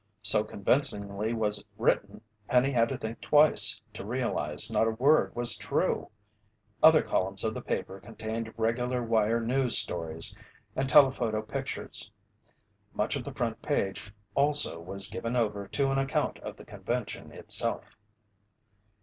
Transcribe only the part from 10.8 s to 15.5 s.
telephoto pictures. Much of the front page also was given